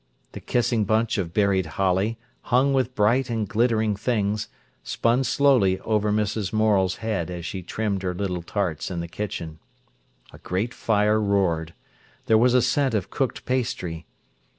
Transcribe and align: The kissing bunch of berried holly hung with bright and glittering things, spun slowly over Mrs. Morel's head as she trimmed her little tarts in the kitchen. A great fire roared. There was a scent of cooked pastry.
The 0.31 0.39
kissing 0.39 0.83
bunch 0.85 1.19
of 1.19 1.31
berried 1.31 1.67
holly 1.77 2.17
hung 2.49 2.73
with 2.73 2.95
bright 2.95 3.29
and 3.29 3.47
glittering 3.47 3.95
things, 3.95 4.47
spun 4.81 5.23
slowly 5.23 5.79
over 5.81 6.11
Mrs. 6.11 6.51
Morel's 6.51 6.95
head 7.05 7.29
as 7.29 7.45
she 7.45 7.61
trimmed 7.61 8.01
her 8.01 8.15
little 8.15 8.41
tarts 8.41 8.89
in 8.89 8.99
the 8.99 9.07
kitchen. 9.07 9.59
A 10.33 10.39
great 10.39 10.73
fire 10.73 11.21
roared. 11.21 11.75
There 12.25 12.39
was 12.39 12.55
a 12.55 12.63
scent 12.63 12.95
of 12.95 13.11
cooked 13.11 13.45
pastry. 13.45 14.07